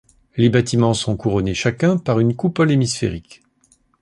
[0.35, 3.43] Les bâtiments sont couronnés chacun par une coupole hémisphérique.